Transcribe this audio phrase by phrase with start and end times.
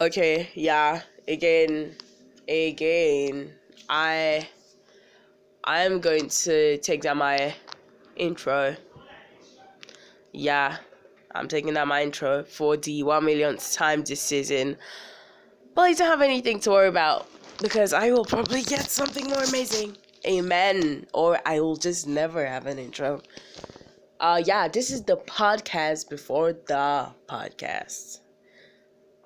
[0.00, 1.02] Okay, yeah.
[1.26, 1.96] Again,
[2.48, 3.50] again,
[3.88, 4.48] I
[5.64, 7.52] I'm going to take down my
[8.14, 8.76] intro.
[10.32, 10.76] Yeah,
[11.34, 14.76] I'm taking down my intro for the one millionth time this season.
[15.74, 17.26] But I don't have anything to worry about
[17.60, 19.96] because I will probably get something more amazing.
[20.24, 21.08] Amen.
[21.12, 23.20] Or I will just never have an intro.
[24.20, 28.20] Uh yeah, this is the podcast before the podcast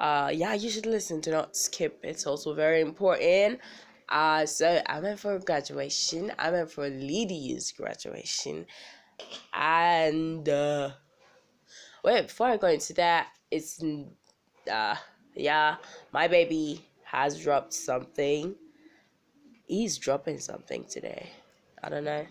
[0.03, 2.01] uh yeah you should listen to not skip.
[2.03, 3.61] It's also very important.
[4.09, 6.33] Uh so i went for graduation.
[6.39, 8.67] I went for lydia's graduation.
[9.55, 10.91] And uh
[12.05, 13.81] wait before i go into that it's
[14.71, 14.97] uh
[15.37, 15.77] yeah
[16.13, 18.57] my baby has dropped something.
[19.67, 21.31] He's dropping something today.
[21.83, 22.27] I don't know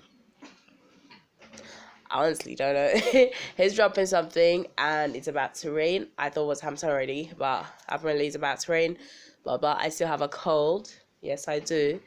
[2.11, 3.27] honestly don't know.
[3.57, 6.07] He's dropping something and it's about to rain.
[6.17, 8.97] I thought it was harmattan already, but apparently it's about to rain.
[9.43, 9.77] Blah blah.
[9.79, 10.93] I still have a cold.
[11.21, 11.99] Yes, I do.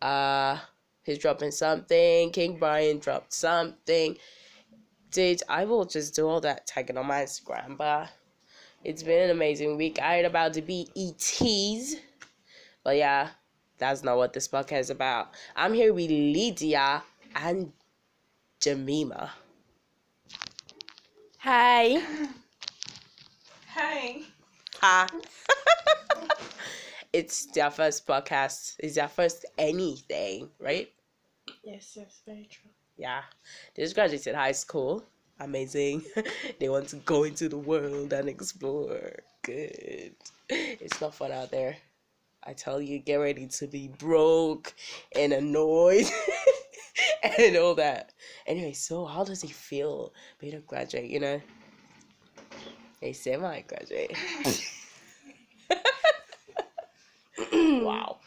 [0.00, 0.58] Uh,
[1.02, 2.30] he's dropping something.
[2.30, 4.16] King Brian dropped something.
[5.10, 8.08] Did I will just do all that tagging on my Instagram, but
[8.82, 9.98] it's been an amazing week.
[10.00, 11.94] I heard about the BETs,
[12.82, 13.30] but yeah,
[13.78, 15.30] that's not what this podcast is about.
[15.56, 17.02] I'm here with Lydia
[17.36, 17.72] and
[18.60, 19.32] Jemima.
[21.44, 22.00] Hi.
[23.74, 24.22] Hi.
[24.80, 25.06] Ha.
[27.12, 28.76] it's their first podcast.
[28.78, 30.90] It's their first anything, right?
[31.62, 32.70] Yes, yes, very true.
[32.96, 33.20] Yeah.
[33.74, 35.04] They just graduated high school.
[35.38, 36.06] Amazing.
[36.60, 39.12] they want to go into the world and explore.
[39.42, 40.14] Good.
[40.48, 41.76] It's not fun out there.
[42.42, 44.72] I tell you, get ready to be broke
[45.14, 46.06] and annoyed
[47.38, 48.12] and all that.
[48.46, 51.40] Anyway, so how does it feel being a graduate, you know?
[53.02, 54.16] A semi graduate.
[57.82, 58.18] wow.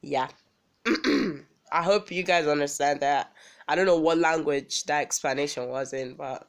[0.00, 0.28] Yeah.
[0.86, 3.32] I hope you guys understand that.
[3.66, 6.48] I don't know what language that explanation was in, but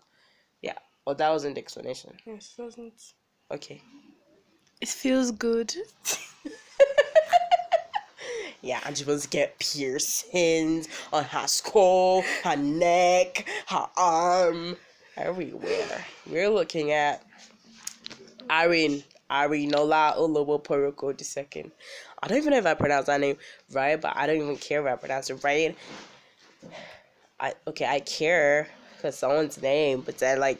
[0.61, 0.77] yeah.
[1.05, 2.15] Well, that wasn't the explanation.
[2.25, 3.13] Yes, doesn't.
[3.51, 3.81] Okay.
[4.81, 5.73] It feels good.
[8.65, 14.75] Yeah, and she wants to get piercings on her skull, her neck, her arm,
[15.15, 16.03] everywhere.
[16.27, 17.23] We're looking at
[18.49, 21.73] Irene Arinola Olowo Poroko the second.
[22.23, 23.37] I don't even know if I pronounced that name
[23.71, 25.77] right, but I don't even care if I pronounce it right.
[27.39, 30.59] I okay, I care because someone's name, but then like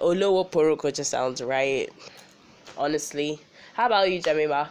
[0.00, 1.90] Olowo Poroko just sounds right.
[2.78, 3.40] Honestly.
[3.74, 4.70] How about you, Jemima?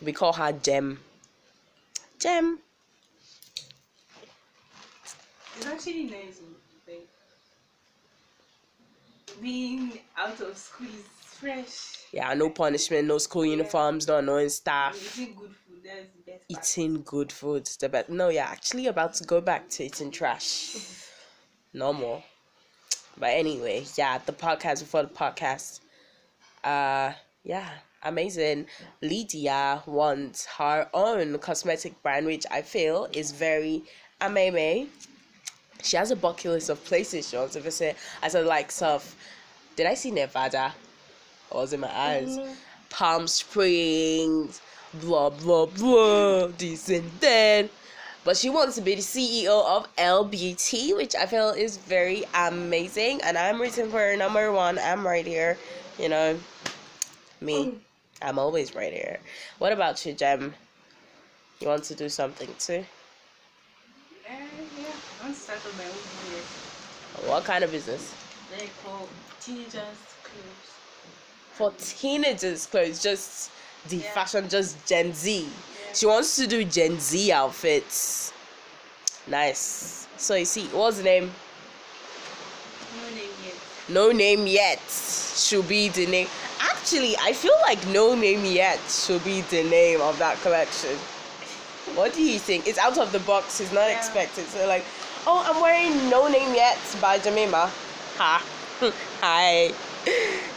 [0.00, 1.00] We call her Jem.
[2.18, 2.58] Jem.
[5.56, 6.40] It's actually nice.
[6.86, 7.08] Like,
[9.40, 11.98] being out of school is fresh.
[12.12, 14.96] Yeah, no punishment, no school uniforms, no annoying staff.
[15.18, 16.48] Eating good food, that's the best.
[16.52, 16.64] part.
[16.64, 18.08] Eating good food, the best.
[18.08, 20.76] No, you're actually about to go back to eating trash.
[21.72, 22.22] No more.
[23.18, 25.80] But anyway, yeah, the podcast before the podcast.
[26.64, 27.12] Uh,
[27.44, 27.68] yeah,
[28.02, 28.66] amazing.
[29.02, 33.82] Lydia wants her own cosmetic brand, which I feel is very
[34.20, 34.88] amazing.
[35.82, 39.14] She has a bucket list of places she wants to visit, as the likes of.
[39.76, 40.74] Did I see Nevada?
[41.50, 42.36] Or was in my eyes?
[42.36, 42.54] Mhm.
[42.90, 44.60] Palm Springs,
[44.94, 47.70] blah blah blah, this and that.
[48.24, 53.20] But she wants to be the CEO of LBT, which I feel is very amazing.
[53.22, 54.78] And I'm rooting for her number one.
[54.78, 55.56] I'm right here,
[55.98, 56.38] you know.
[57.40, 57.78] Me,
[58.22, 59.18] I'm always right here.
[59.58, 60.54] What about you, Jem?
[61.60, 62.84] You want to do something too?
[64.26, 64.32] Uh,
[64.78, 64.86] yeah,
[65.20, 67.28] I want to start on my own business.
[67.28, 68.14] What kind of business?
[68.52, 69.08] Like for
[69.40, 70.70] teenagers clothes.
[71.52, 73.50] For teenagers' clothes, just
[73.88, 74.12] the Yeah.
[74.12, 75.42] fashion, just Gen Z.
[75.42, 75.92] Yeah.
[75.94, 78.32] She wants to do Gen Z outfits.
[79.26, 80.06] Nice.
[80.16, 81.32] So you see, what's the name?
[82.96, 83.54] No name yet.
[83.88, 84.80] No name yet
[85.36, 86.28] should be the name.
[86.90, 90.96] Actually, I feel like no name yet should be the name of that collection.
[91.94, 92.66] What do you think?
[92.66, 93.60] It's out of the box.
[93.60, 93.98] It's not Yeah.
[93.98, 94.46] expected.
[94.48, 94.86] So like,
[95.26, 97.70] oh, I'm wearing No Name Yet by Jemima.
[98.16, 98.42] Ha.
[99.20, 99.72] Hi.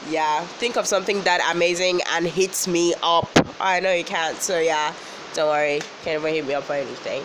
[0.10, 0.39] Yeah.
[0.57, 3.30] Think of something that amazing and hits me up.
[3.60, 4.42] I know you can't.
[4.42, 4.94] So yeah,
[5.33, 5.81] don't worry.
[6.06, 7.24] Can't even hit me up for anything.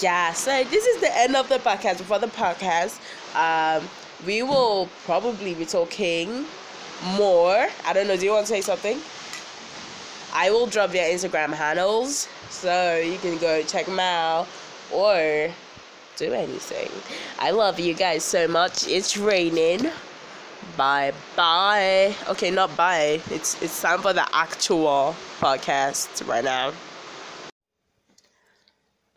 [0.00, 0.32] Yeah.
[0.34, 1.98] So this is the end of the podcast.
[1.98, 3.00] Before the podcast,
[3.34, 3.88] um,
[4.24, 6.46] we will probably be talking
[7.04, 7.68] more.
[7.84, 8.16] I don't know.
[8.16, 9.00] Do you want to say something?
[10.32, 14.46] I will drop their Instagram handles so you can go check them out
[14.92, 15.50] or
[16.16, 16.90] do anything.
[17.38, 18.86] I love you guys so much.
[18.88, 19.90] It's raining.
[20.76, 22.14] Bye bye.
[22.28, 23.20] Okay, not bye.
[23.30, 26.72] It's it's time for the actual podcast right now.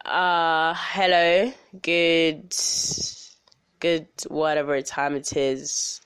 [0.05, 1.51] Uh hello.
[1.81, 2.55] Good
[3.79, 6.01] good whatever time it is.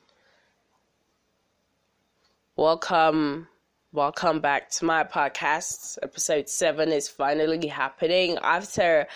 [2.55, 3.47] Welcome
[3.93, 5.97] welcome back to my podcast.
[6.03, 9.07] Episode 7 is finally happening after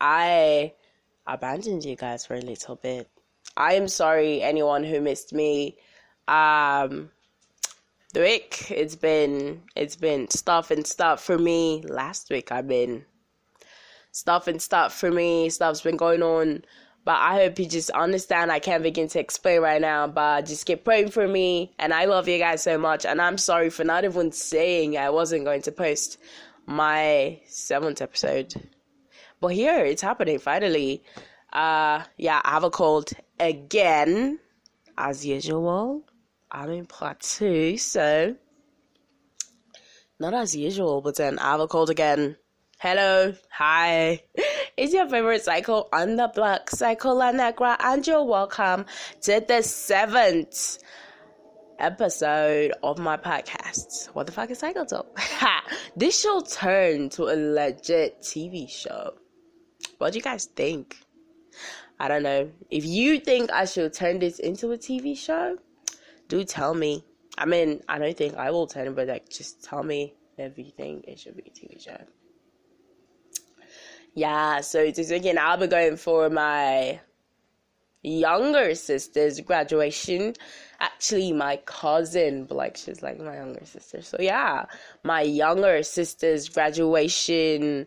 [0.00, 0.72] I
[1.26, 3.10] abandoned you guys for a little bit.
[3.54, 5.76] I am sorry anyone who missed me.
[6.26, 7.10] Um
[8.14, 11.84] the week it's been it's been stuff and stuff for me.
[11.86, 13.04] Last week I've been
[14.10, 15.50] stuff and stuff for me.
[15.50, 16.64] Stuff's been going on.
[17.06, 18.50] But I hope you just understand.
[18.50, 21.72] I can't begin to explain right now, but just keep praying for me.
[21.78, 23.06] And I love you guys so much.
[23.06, 26.18] And I'm sorry for not even saying I wasn't going to post
[26.66, 28.54] my seventh episode.
[29.40, 31.04] But here it's happening finally.
[31.52, 34.40] Uh, yeah, I have a cold again,
[34.98, 36.02] as usual.
[36.50, 38.34] I'm in part two, so
[40.18, 42.36] not as usual, but then I have a cold again.
[42.80, 44.24] Hello, hi.
[44.76, 48.84] It's your favorite cycle on the block, Psycho Lenegra, and you're welcome
[49.22, 50.76] to the seventh
[51.78, 54.08] episode of my podcast.
[54.08, 55.18] What the fuck is Psycho Talk?
[55.96, 59.14] this show turned to a legit TV show.
[59.96, 60.98] What do you guys think?
[61.98, 62.50] I don't know.
[62.70, 65.56] If you think I should turn this into a TV show,
[66.28, 67.02] do tell me.
[67.38, 70.58] I mean, I don't think I will turn it, but like, just tell me if
[70.58, 71.96] you think it should be a TV show.
[74.16, 77.00] Yeah, so this weekend I'll be going for my
[78.02, 80.32] younger sister's graduation.
[80.80, 84.00] Actually, my cousin, but like she's like my younger sister.
[84.00, 84.64] So yeah,
[85.04, 87.86] my younger sister's graduation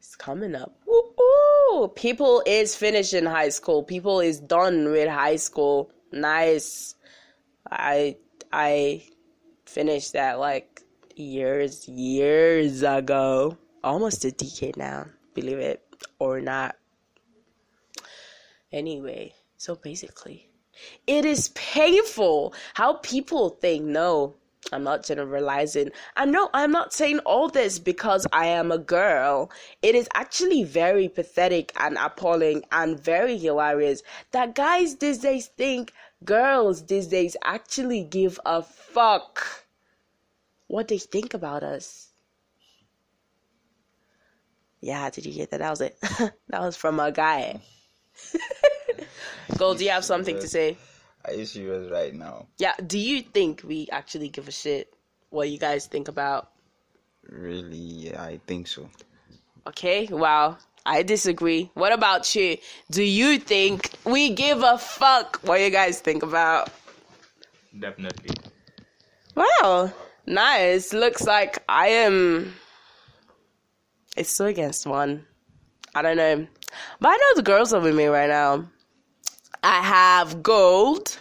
[0.00, 0.78] is coming up.
[0.86, 1.88] Woo-hoo!
[1.88, 3.82] People is finishing high school.
[3.82, 5.90] People is done with high school.
[6.12, 6.94] Nice.
[7.68, 8.14] I
[8.52, 9.02] I
[9.66, 10.82] finished that like
[11.16, 13.58] years years ago.
[13.82, 15.06] Almost a decade now
[15.40, 15.82] believe it
[16.18, 16.76] or not.
[18.72, 20.48] Anyway, so basically,
[21.06, 24.34] it is painful how people think no.
[24.72, 25.90] I'm not generalizing.
[26.16, 29.50] I know I'm not saying all this because I am a girl.
[29.80, 34.02] It is actually very pathetic and appalling and very hilarious
[34.32, 35.92] that guys these days think
[36.24, 39.64] girls these days actually give a fuck
[40.66, 42.07] what they think about us.
[44.80, 45.58] Yeah, did you get that?
[45.58, 45.96] That was it.
[46.48, 47.60] that was from a guy.
[49.58, 50.76] Gold, do you have something to say?
[51.24, 52.46] Are you serious right now?
[52.58, 54.92] Yeah, do you think we actually give a shit
[55.30, 56.50] what you guys think about?
[57.28, 58.88] Really, yeah, I think so.
[59.66, 60.56] Okay, wow.
[60.86, 61.70] I disagree.
[61.74, 62.56] What about you?
[62.90, 66.70] Do you think we give a fuck what you guys think about?
[67.78, 68.34] Definitely.
[69.34, 69.92] Wow,
[70.26, 70.94] nice.
[70.94, 72.54] Looks like I am
[74.18, 75.24] it's two against one.
[75.94, 76.46] I don't know.
[77.00, 78.68] But I know the girls are with me right now.
[79.62, 81.18] I have gold.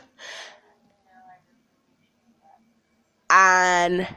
[3.30, 4.08] And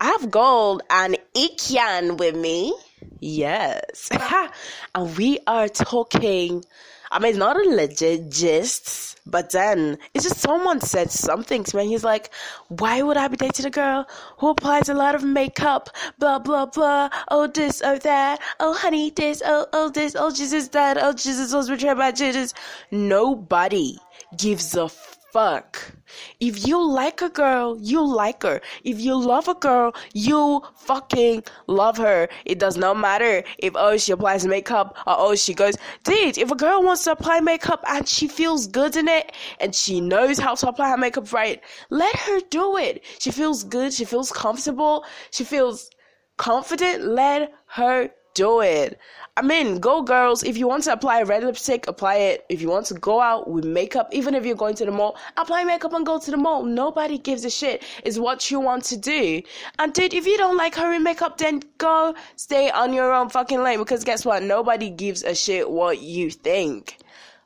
[0.00, 2.74] I have gold and Ikian with me.
[3.20, 4.10] Yes.
[4.94, 6.64] and we are talking
[7.12, 11.88] I mean, not a legit gist, but then it's just someone said something to me.
[11.88, 12.30] He's like,
[12.68, 14.06] "Why would I be dating a girl
[14.38, 15.90] who applies a lot of makeup?
[16.18, 17.10] Blah blah blah.
[17.28, 18.40] Oh this, oh that.
[18.60, 19.42] Oh honey, this.
[19.44, 20.14] Oh oh this.
[20.16, 20.98] Oh Jesus that.
[20.98, 22.54] Oh Jesus was betrayed by Jesus.
[22.90, 23.98] Nobody
[24.36, 24.88] gives a
[25.32, 25.92] fuck.
[26.40, 28.60] If you like a girl, you like her.
[28.84, 32.28] If you love a girl, you fucking love her.
[32.44, 36.50] It does not matter if oh she applies makeup or oh she goes, dude, if
[36.50, 40.38] a girl wants to apply makeup and she feels good in it and she knows
[40.38, 43.04] how to apply her makeup right, let her do it.
[43.18, 45.90] She feels good, she feels comfortable, she feels
[46.36, 48.98] confident, let her do it.
[49.36, 50.42] I mean, go girls.
[50.42, 52.44] If you want to apply red lipstick, apply it.
[52.48, 55.16] If you want to go out with makeup, even if you're going to the mall,
[55.36, 56.62] apply makeup and go to the mall.
[56.64, 57.82] Nobody gives a shit.
[58.04, 59.42] It's what you want to do.
[59.78, 63.30] And dude, if you don't like her in makeup, then go stay on your own
[63.30, 63.78] fucking lane.
[63.78, 64.42] Because guess what?
[64.42, 66.98] Nobody gives a shit what you think.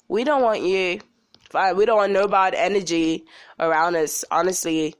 [0.08, 1.00] We don't want you.
[1.50, 1.76] Fine.
[1.76, 3.24] We don't want no bad energy
[3.60, 4.24] around us.
[4.30, 4.96] Honestly,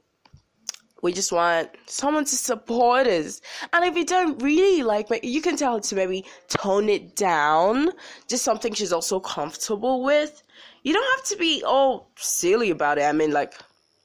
[1.05, 3.39] we just want someone to support us.
[3.73, 7.91] And if you don't really like you can tell her to maybe tone it down.
[8.27, 10.41] Just something she's also comfortable with.
[10.81, 13.03] You don't have to be all silly about it.
[13.03, 13.53] I mean, like,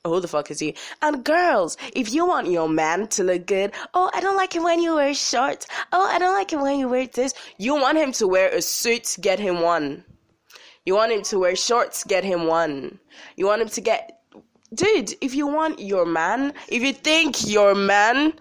[0.04, 0.74] who the fuck is he?
[1.00, 4.62] And girls, if you want your man to look good, oh, I don't like him
[4.62, 5.66] when you wear shorts.
[5.92, 7.32] Oh, I don't like him when you wear this.
[7.56, 10.04] You want him to wear a suit, get him one.
[10.84, 12.98] You want him to wear shorts, get him one.
[13.36, 14.19] You want him to get.
[14.72, 18.34] Dude, if you want your man, if you think your man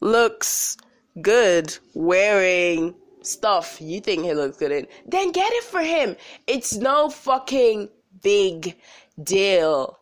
[0.00, 0.76] looks
[1.20, 6.16] good wearing stuff you think he looks good in, then get it for him.
[6.46, 7.88] It's no fucking
[8.22, 8.76] big
[9.22, 9.98] deal.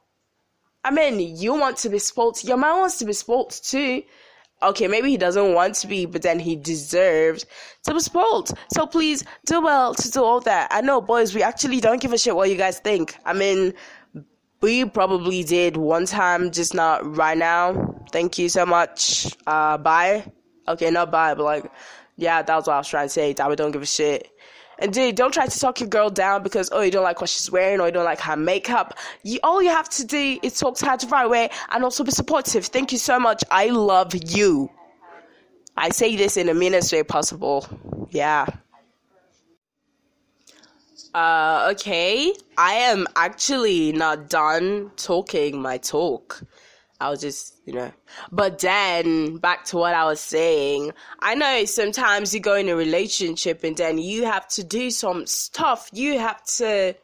[0.84, 2.44] I mean, you want to be spoilt.
[2.44, 4.02] Your man wants to be spoilt too.
[4.60, 7.46] Okay, maybe he doesn't want to be, but then he deserves
[7.84, 8.50] to be spoiled.
[8.72, 10.68] So please do well to do all that.
[10.72, 13.16] I know, boys, we actually don't give a shit what you guys think.
[13.24, 13.72] I mean,
[14.60, 17.94] we probably did one time, just not right now.
[18.10, 19.36] Thank you so much.
[19.46, 20.30] Uh, bye.
[20.66, 21.70] Okay, not bye, but like,
[22.16, 23.32] yeah, that was what I was trying to say.
[23.32, 24.28] That we don't give a shit.
[24.80, 27.30] And dude, don't try to talk your girl down because oh you don't like what
[27.30, 28.96] she's wearing or you don't like her makeup.
[29.24, 32.04] You all you have to do is talk to her the right way and also
[32.04, 32.66] be supportive.
[32.66, 33.42] Thank you so much.
[33.50, 34.70] I love you.
[35.76, 37.66] I say this in the meanest way possible.
[38.10, 38.46] Yeah.
[41.18, 42.32] Uh, okay.
[42.56, 46.40] I am actually not done talking my talk.
[47.00, 47.90] I was just, you know.
[48.30, 52.76] But then, back to what I was saying, I know sometimes you go in a
[52.76, 55.90] relationship and then you have to do some stuff.
[55.92, 56.94] You have to,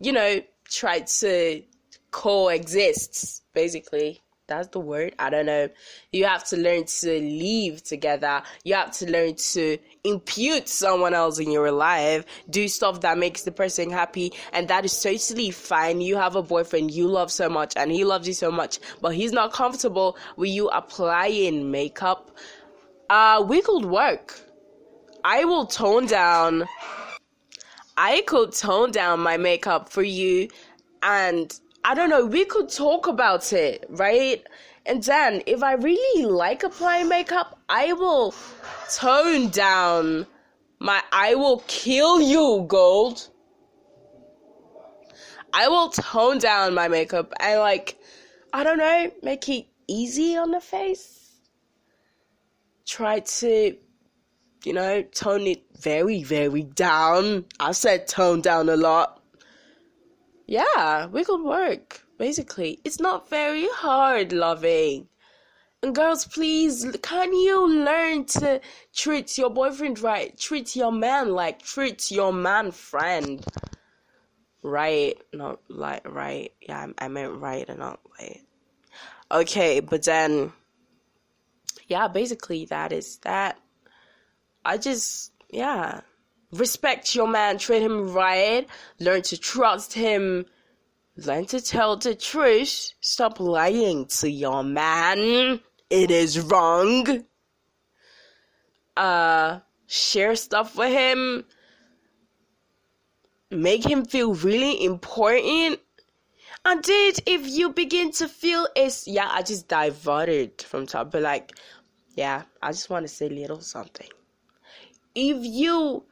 [0.00, 1.62] you know, try to
[2.10, 4.22] coexist, basically.
[4.48, 5.14] That's the word.
[5.18, 5.68] I don't know.
[6.10, 8.42] You have to learn to live together.
[8.64, 13.42] You have to learn to impute someone else in your life, do stuff that makes
[13.42, 16.00] the person happy, and that is totally fine.
[16.00, 19.14] You have a boyfriend you love so much, and he loves you so much, but
[19.14, 22.30] he's not comfortable with you applying makeup.
[23.10, 24.40] Uh, we could work.
[25.24, 26.66] I will tone down.
[27.98, 30.48] I could tone down my makeup for you,
[31.02, 31.52] and
[31.88, 34.46] I don't know, we could talk about it, right?
[34.84, 38.34] And then if I really like applying makeup, I will
[38.94, 40.26] tone down
[40.80, 43.26] my I will kill you gold.
[45.54, 47.98] I will tone down my makeup and like
[48.52, 51.40] I don't know, make it easy on the face.
[52.84, 53.78] Try to
[54.64, 57.46] you know, tone it very, very down.
[57.58, 59.17] I said tone down a lot.
[60.48, 62.80] Yeah, we could work, basically.
[62.82, 65.08] It's not very hard loving.
[65.82, 68.62] And girls, please, can you learn to
[68.94, 70.36] treat your boyfriend right?
[70.38, 73.44] Treat your man like treat your man friend.
[74.62, 76.50] Right, not like right.
[76.62, 78.40] Yeah, I, I meant right and not right.
[79.30, 80.54] Okay, but then,
[81.88, 83.58] yeah, basically that is that.
[84.64, 86.00] I just, yeah,
[86.52, 88.66] respect your man, treat him right,
[88.98, 90.46] learn to trust him,
[91.16, 95.60] learn to tell the truth, stop lying to your man.
[95.90, 97.24] It is wrong.
[98.96, 101.44] Uh, share stuff with him.
[103.50, 105.80] Make him feel really important.
[106.64, 111.22] And dude, if you begin to feel it's yeah, I just diverted from top, but
[111.22, 111.52] like,
[112.14, 114.08] yeah, I just want to say little something.
[115.14, 116.04] If you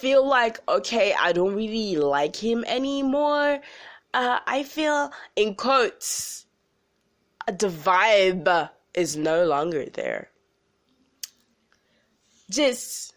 [0.00, 3.60] feel like okay, I don't really like him anymore.
[4.14, 6.46] Uh, I feel in quotes
[7.46, 10.30] the vibe is no longer there.
[12.50, 13.14] Just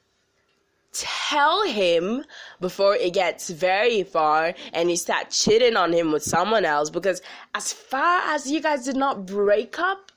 [0.93, 2.23] tell him
[2.61, 7.21] before it gets very far and you start cheating on him with someone else because
[7.53, 10.11] as far as you guys did not break up,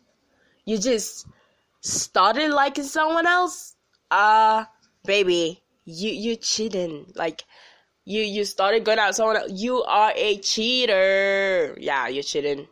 [0.65, 1.27] you just
[1.81, 3.75] started liking someone else.
[4.11, 4.65] Uh
[5.05, 7.07] baby, you you cheating.
[7.15, 7.45] Like
[8.05, 9.51] you you started going out someone else.
[9.53, 11.77] You are a cheater.
[11.81, 12.69] Yeah, you're cheating.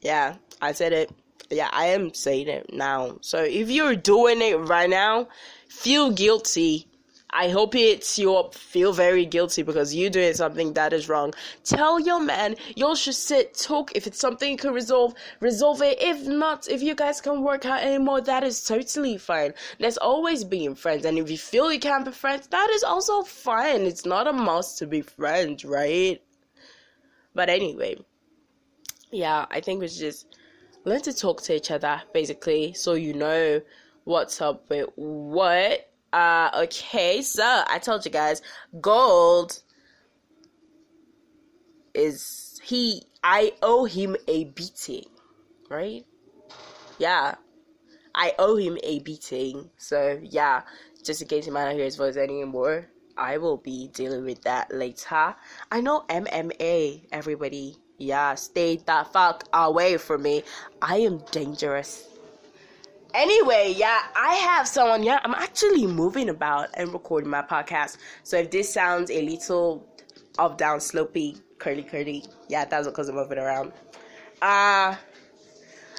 [0.00, 1.10] Yeah, I said it.
[1.50, 3.18] Yeah, I am saying it now.
[3.20, 5.28] So if you're doing it right now,
[5.68, 6.88] feel guilty.
[7.34, 11.32] I hope it's you feel very guilty because you're doing something that is wrong.
[11.64, 13.92] Tell your man y'all should sit, talk.
[13.94, 16.02] If it's something you can resolve, resolve it.
[16.02, 19.54] If not, if you guys can work out anymore, that is totally fine.
[19.78, 23.22] There's always being friends, and if you feel you can't be friends, that is also
[23.22, 23.82] fine.
[23.82, 26.20] It's not a must to be friends, right?
[27.34, 27.96] But anyway,
[29.10, 30.36] yeah, I think we should just
[30.84, 33.62] learn to talk to each other basically, so you know
[34.04, 38.42] what's up with what uh, okay, so I told you guys,
[38.80, 39.62] gold
[41.94, 43.04] is he.
[43.24, 45.06] I owe him a beating,
[45.70, 46.04] right?
[46.98, 47.36] Yeah,
[48.14, 49.70] I owe him a beating.
[49.78, 50.62] So yeah,
[51.04, 54.42] just in case you might not hear his voice anymore, I will be dealing with
[54.42, 55.34] that later.
[55.70, 57.76] I know MMA, everybody.
[57.98, 60.42] Yeah, stay the fuck away from me.
[60.80, 62.11] I am dangerous.
[63.14, 65.02] Anyway, yeah, I have someone.
[65.02, 67.98] Yeah, I'm actually moving about and recording my podcast.
[68.22, 69.86] So if this sounds a little
[70.38, 73.72] up, down, slopey, curly, curly, yeah, that's because I'm moving around.
[74.40, 74.96] Uh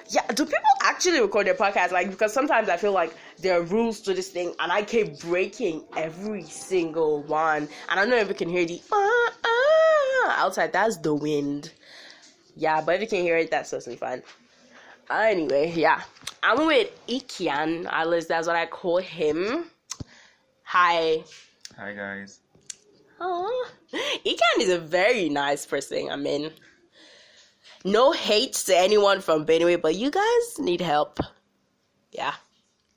[0.08, 1.90] yeah, do people actually record their podcast?
[1.92, 5.18] Like, because sometimes I feel like there are rules to this thing, and I keep
[5.20, 7.68] breaking every single one.
[7.88, 10.72] And I don't know if you can hear the ah, ah, outside.
[10.72, 11.72] That's the wind.
[12.56, 14.22] Yeah, but if you can hear it, that's totally fine.
[15.10, 16.02] Anyway, yeah,
[16.46, 17.86] I'm with Ikian.
[17.90, 19.64] At least that's what I call him.
[20.64, 21.24] Hi.
[21.78, 22.40] Hi guys.
[23.18, 26.10] Oh, Ikan is a very nice person.
[26.10, 26.50] I mean,
[27.84, 31.18] no hate to anyone from Benue, but you guys need help.
[32.12, 32.34] Yeah,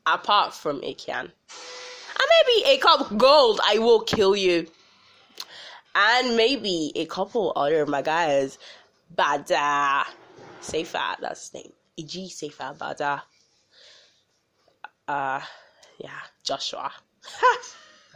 [0.05, 1.21] apart from Ikan.
[1.21, 4.67] And maybe a cup of gold, I will kill you.
[5.95, 8.57] And maybe a couple other of my guys.
[9.15, 10.03] Bada.
[10.61, 11.71] Seifa, that's his name.
[11.97, 13.21] Iji Seifa Bada.
[15.07, 15.41] Uh,
[15.99, 16.91] yeah, Joshua.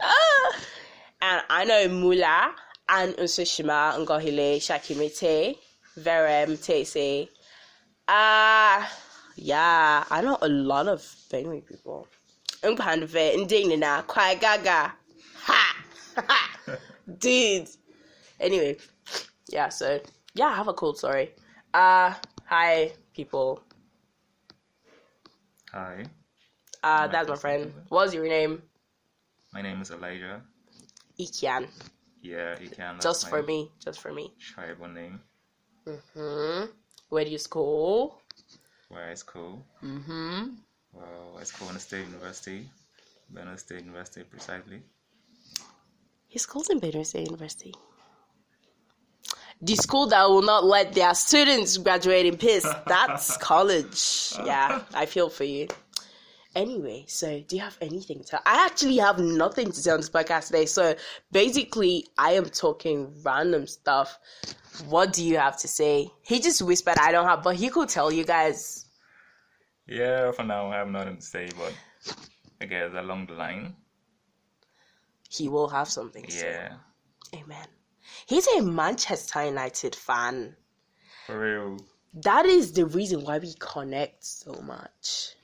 [0.04, 0.56] Ah.
[1.20, 2.52] and I know Mula
[2.88, 5.56] and Unsushima Ngohile Shakimite,
[5.96, 7.28] Verem Tese.
[8.08, 8.90] Ah,
[9.36, 12.08] yeah, I know a lot of Benue people.
[12.64, 14.92] Umpanve, Indinina, Kwai Gaga.
[15.42, 15.76] Ha!
[16.16, 16.78] Ha!
[17.18, 17.68] Dude.
[18.40, 18.76] Anyway,
[19.50, 20.00] yeah, so,
[20.34, 21.30] yeah, I have a cold story.
[21.72, 22.12] Uh,
[22.44, 23.62] hi, people.
[25.72, 26.04] Hi.
[26.82, 27.72] Uh, that's my friend.
[27.88, 28.62] What's your name?
[29.52, 30.42] My name is Elijah.
[31.20, 31.68] Ikian.
[32.22, 33.00] Yeah, Ikian.
[33.00, 33.70] Just for me.
[33.84, 34.32] Just for me.
[34.40, 35.20] Tribal name.
[35.86, 36.64] hmm
[37.08, 38.20] Where do you school?
[38.88, 39.64] Where I school.
[39.80, 40.48] hmm
[40.92, 42.68] Well, I school in the State University.
[43.32, 44.82] Benue State University, precisely.
[46.28, 47.74] He schools in Benue State University.
[49.60, 52.66] The school that will not let their students graduate in peace.
[52.86, 54.34] That's college.
[54.44, 55.68] Yeah, I feel for you.
[56.54, 58.36] Anyway, so do you have anything to?
[58.46, 60.66] I actually have nothing to say on this podcast today.
[60.66, 60.94] So
[61.30, 64.18] basically, I am talking random stuff.
[64.88, 66.10] What do you have to say?
[66.22, 68.86] He just whispered, "I don't have," but he could tell you guys.
[69.86, 71.72] Yeah, for now I have nothing to say, but
[72.60, 73.74] I guess along the line.
[75.28, 76.24] He will have something.
[76.24, 76.50] To say.
[76.52, 76.76] Yeah.
[77.40, 77.66] Amen.
[78.26, 80.56] He's a Manchester United fan.
[81.26, 81.78] For real.
[82.14, 85.34] that is the reason why we connect so much.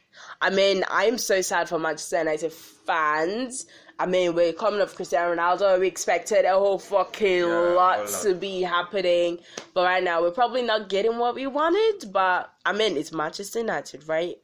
[0.41, 3.67] I mean, I'm so sad for Manchester United fans.
[3.99, 5.81] I mean, we're coming off Cristiano Ronaldo.
[5.81, 9.41] We expected a whole fucking Yeah, lot to be happening.
[9.75, 12.13] But right now, we're probably not getting what we wanted.
[12.13, 14.37] But, I mean, it's Manchester United, right?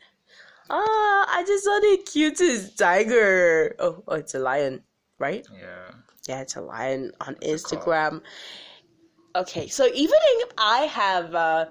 [0.70, 3.76] Ah, I just saw the cutest tiger.
[3.78, 4.82] Oh, oh, it's a lion,
[5.18, 5.46] right?
[5.52, 5.90] Yeah.
[6.26, 7.86] Yeah, it's a lion on What's it called?
[7.86, 8.22] Instagram.
[9.36, 11.66] Okay, so even if I have, uh,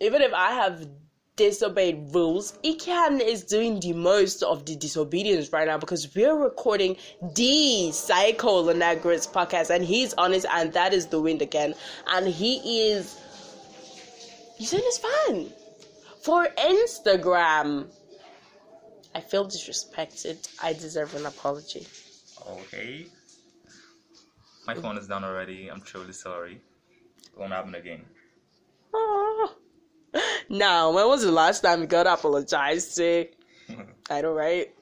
[0.00, 0.86] even if I have
[1.36, 6.96] disobeyed rules, Ikan is doing the most of the disobedience right now because we're recording
[7.34, 11.74] the Psycho Lenegra's podcast and he's on it and that is the wind again.
[12.08, 13.18] And he is,
[14.58, 15.46] in his fan
[16.22, 17.86] for Instagram.
[19.14, 20.48] I feel disrespected.
[20.62, 21.86] I deserve an apology.
[22.50, 23.06] Okay.
[24.66, 25.68] My phone is down already.
[25.68, 26.60] I'm truly sorry.
[27.22, 28.04] It won't happen again.
[30.48, 33.26] Now, when was the last time you got apologized to?
[34.10, 34.72] I know, right?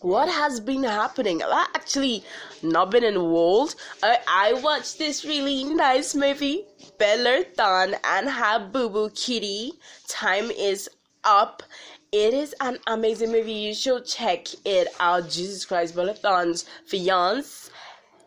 [0.00, 1.42] What has been happening?
[1.42, 2.22] I've actually
[2.62, 3.74] not been in the world.
[4.02, 6.64] I, I watched this really nice movie,
[6.98, 9.72] Bellerthon and her Boo Boo Kitty.
[10.06, 10.88] Time is
[11.24, 11.64] up.
[12.12, 13.52] It is an amazing movie.
[13.52, 15.28] You should check it out.
[15.28, 17.70] Jesus Christ, Bellerthon's fiance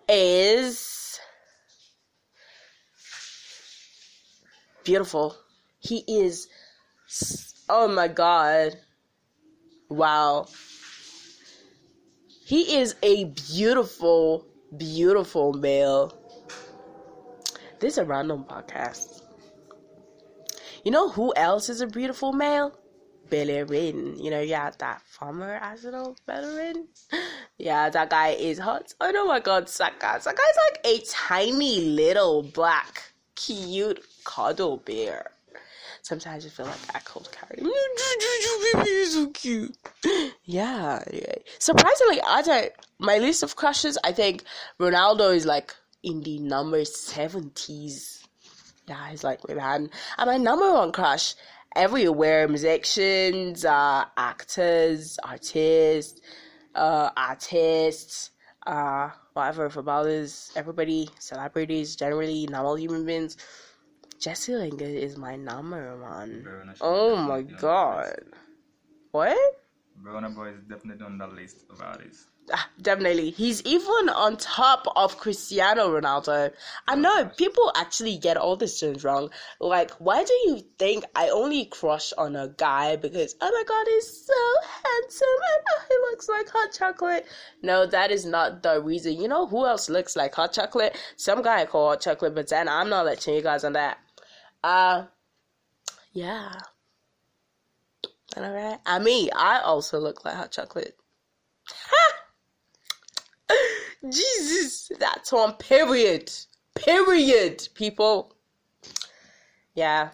[0.10, 1.20] is
[4.84, 5.38] beautiful.
[5.82, 6.48] He is.
[7.68, 8.78] Oh my god.
[9.90, 10.48] Wow.
[12.46, 14.46] He is a beautiful,
[14.78, 16.18] beautiful male.
[17.80, 19.24] This is a random podcast.
[20.84, 22.78] You know who else is a beautiful male?
[23.30, 24.20] Bellerin.
[24.20, 26.88] You know, yeah, that former Arsenal Bellerin.
[27.58, 28.94] Yeah, that guy is hot.
[29.02, 30.20] Oh no, my god, Saka.
[30.22, 35.32] Saka is like a tiny little black, cute cuddle bear.
[36.04, 37.62] Sometimes I feel like I cold carry.
[38.86, 39.76] He's so cute.
[40.44, 41.02] Yeah.
[41.08, 41.44] Anyway.
[41.60, 42.72] Surprisingly, I don't.
[43.00, 44.44] My list of crushes, I think
[44.80, 48.24] Ronaldo is like in the number seventies.
[48.88, 49.90] Yeah, he's like my man.
[50.18, 51.36] And my number one crush
[51.76, 56.20] everywhere: musicians, uh, actors, artists,
[56.76, 58.32] uh, artists,
[58.66, 63.38] uh, whatever, footballers, everybody, celebrities, generally normal human beings.
[64.22, 66.46] Jesse Lingard is my number one.
[66.46, 68.22] Should Oh my the god.
[69.10, 69.36] What?
[70.00, 72.28] Burna Boy is definitely on that list of artists.
[72.54, 73.32] Ah, definitely.
[73.32, 76.54] He's even on top of Cristiano Ronaldo.
[76.88, 79.32] I know people actually get all these things wrong.
[79.60, 83.88] Like, why do you think I only crush on a guy because, oh my god,
[83.88, 87.26] he's so handsome and oh, he looks like hot chocolate?
[87.64, 89.20] No, that is not the reason.
[89.20, 90.96] You know who else looks like hot chocolate?
[91.16, 93.98] Some guy called hot chocolate, but then I'm not letting you guys on that.
[94.64, 95.06] Uh,
[96.14, 96.54] yeah.
[98.38, 98.80] Alright.
[98.86, 100.98] I mean, I also look like hot chocolate.
[101.68, 102.14] Ha!
[104.10, 106.32] Jesus, that's on period.
[106.76, 108.36] Period, people.
[109.74, 110.12] Yeah.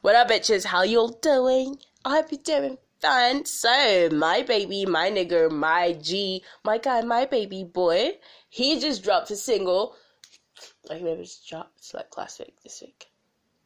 [0.00, 0.64] What up, bitches?
[0.64, 1.78] How you all doing?
[2.04, 3.44] I hope you're doing fine.
[3.44, 8.12] So, my baby, my nigger, my G, my guy, my baby boy,
[8.48, 9.94] he just dropped a single.
[10.88, 11.78] Like, maybe it's dropped.
[11.78, 13.06] It's like last week, this week.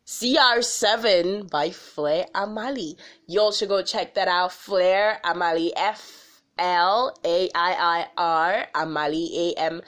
[0.09, 2.97] CR7 by Flair Amali.
[3.27, 4.55] Y'all should go check that out.
[4.55, 5.71] Flair Amali.
[5.77, 9.83] F L A I I R Amali A M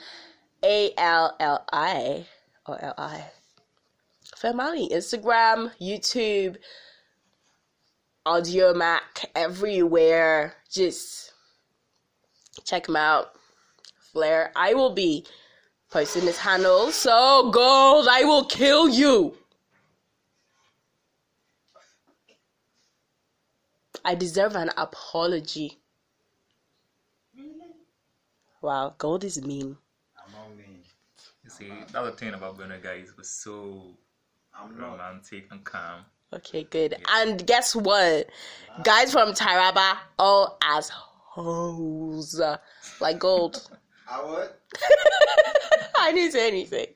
[0.63, 2.27] A L L I
[2.67, 3.25] or L I.
[4.35, 6.57] Flair Amali, Instagram, YouTube,
[8.23, 10.53] Audiomack, everywhere.
[10.71, 11.33] Just
[12.63, 13.31] check him out.
[14.13, 15.25] Flair, I will be
[15.89, 16.91] posting his handle.
[16.91, 19.35] So gold, I will kill you.
[24.03, 25.77] I deserve an apology.
[28.61, 29.77] Wow, gold is mean.
[30.17, 30.79] I'm not mean.
[31.43, 33.97] You see, the thing about Burna guys was so
[34.53, 34.91] I'm not.
[34.91, 36.05] romantic and calm.
[36.33, 36.95] Okay, good.
[37.09, 38.29] And guess what?
[38.83, 42.39] Guys from Taraba, all as hoes.
[42.99, 43.67] Like gold.
[44.09, 44.61] I what?
[45.99, 46.87] I didn't say anything.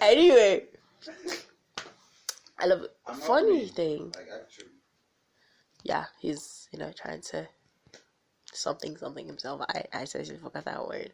[0.00, 0.64] Anyway,
[2.58, 2.96] I love it.
[3.06, 3.68] I'm Funny mean.
[3.68, 4.12] thing.
[4.14, 4.66] Like actually.
[5.84, 7.46] Yeah, he's, you know, trying to
[8.52, 9.60] something something himself.
[9.68, 11.12] I, I seriously forgot that word.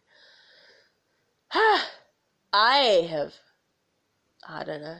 [2.52, 3.34] I have,
[4.48, 4.98] I don't know.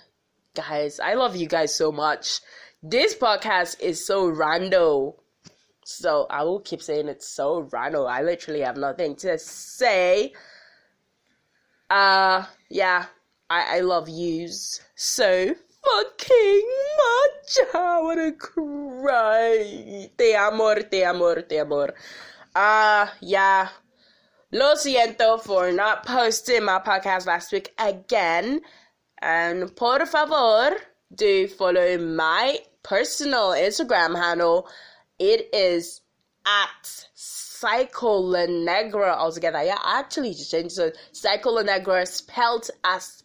[0.55, 2.41] Guys, I love you guys so much.
[2.83, 5.15] This podcast is so rando.
[5.85, 8.11] So I will keep saying it's so rando.
[8.11, 10.33] I literally have nothing to say.
[11.89, 13.07] Uh, yeah,
[13.49, 15.55] I, I love yous so
[15.91, 17.75] fucking much.
[17.75, 20.11] I wanna cry.
[20.17, 21.95] Te amor, te amor, te amor.
[22.55, 23.69] Uh, yeah.
[24.53, 28.61] Lo siento for not posting my podcast last week again.
[29.23, 30.77] And por favor,
[31.15, 34.69] do follow my personal Instagram handle.
[35.19, 36.01] It is
[36.47, 39.63] at Psycho Negra altogether.
[39.63, 40.97] Yeah, I actually just changed it.
[41.13, 43.23] Psycho Negra spelled as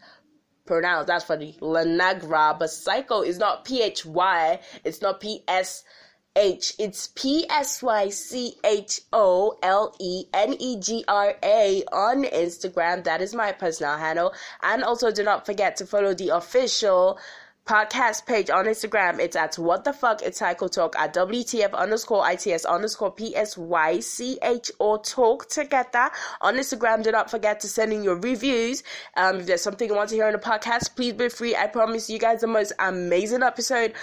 [0.66, 1.08] pronounced.
[1.08, 1.58] That's funny.
[1.62, 4.60] Lenegra, but Psycho is not P H Y.
[4.84, 5.84] It's not P S
[6.36, 6.74] H.
[6.80, 12.24] It's P S Y C H O L E N E G R A on
[12.26, 13.04] Instagram.
[13.04, 14.34] That is my personal handle.
[14.62, 17.20] And also, do not forget to follow the official
[17.66, 19.20] podcast page on Instagram.
[19.20, 25.02] It's at what the fuck it's Psycho Talk at WTF underscore ITS underscore PSYCH or
[25.02, 27.04] talk together on Instagram.
[27.04, 28.84] Do not forget to send in your reviews.
[29.18, 31.56] Um, if there's something you want to hear on the podcast, please be free.
[31.56, 33.94] I promise you guys the most amazing episode.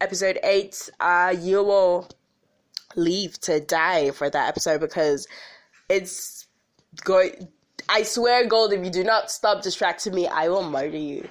[0.00, 2.08] Episode 8, uh, you will
[2.94, 5.26] leave to die for that episode because
[5.88, 6.46] it's
[7.04, 7.48] going.
[7.88, 11.26] I swear, Gold, if you do not stop distracting me, I will murder you.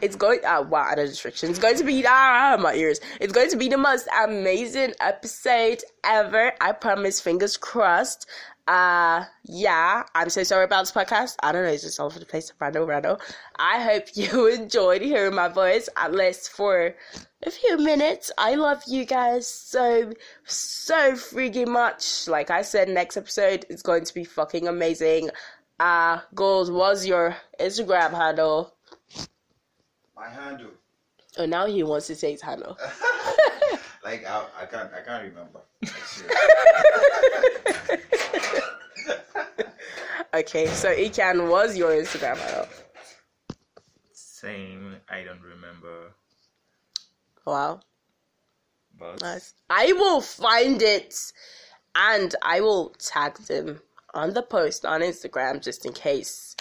[0.00, 0.44] It's going.
[0.44, 1.50] Uh, wow, other distractions.
[1.50, 3.00] It's going to be ah my ears.
[3.20, 6.52] It's going to be the most amazing episode ever.
[6.60, 7.20] I promise.
[7.20, 8.26] Fingers crossed.
[8.68, 10.04] Uh, yeah.
[10.14, 11.36] I'm so sorry about this podcast.
[11.42, 11.70] I don't know.
[11.70, 12.52] It's just all over the place.
[12.60, 13.20] Rando, rando.
[13.58, 16.94] I hope you enjoyed hearing my voice at least for
[17.42, 18.30] a few minutes.
[18.36, 20.12] I love you guys so
[20.44, 22.28] so freaking much.
[22.28, 25.30] Like I said, next episode is going to be fucking amazing.
[25.80, 28.74] Uh, Gold, what's your Instagram handle?
[30.18, 30.70] My handle.
[31.38, 32.76] Oh, now he wants to say his handle.
[34.04, 35.60] like I, I can't I can't remember.
[40.34, 42.68] okay, so Ikan was your Instagram handle.
[44.12, 46.12] Same, I don't remember.
[47.44, 47.80] Wow,
[48.98, 49.54] But nice.
[49.70, 51.32] I will find it
[51.94, 53.80] and I will tag them
[54.12, 56.54] on the post on Instagram just in case.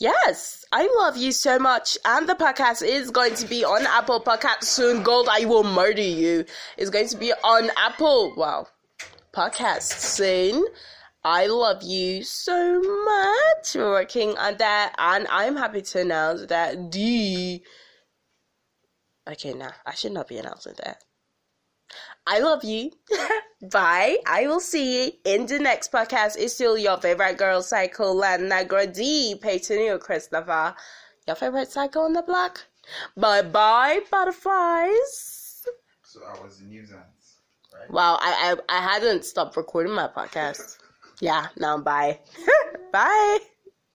[0.00, 1.96] Yes, I love you so much.
[2.04, 5.02] And the podcast is going to be on Apple Podcast soon.
[5.02, 6.44] Gold, I will murder you.
[6.76, 8.34] It's going to be on Apple.
[8.36, 8.66] Wow.
[9.32, 10.66] Podcast soon.
[11.22, 13.74] I love you so much.
[13.74, 14.94] We're working on that.
[14.98, 17.62] And I'm happy to announce that the.
[19.26, 21.02] Okay, nah, I should not be announcing that.
[22.26, 22.90] I love you.
[23.70, 24.18] Bye.
[24.26, 26.36] I will see you in the next podcast.
[26.38, 30.74] It's still your favorite girl, Psycho Lenegra D, Peytonio Christopher.
[31.26, 32.62] Your favorite psycho on the block.
[33.16, 35.64] Bye bye, butterflies.
[36.02, 37.40] So I was the nuisance,
[37.72, 37.90] right?
[37.90, 40.78] Wow, I, I I hadn't stopped recording my podcast.
[41.20, 42.18] Yeah, now bye.
[42.92, 43.38] bye.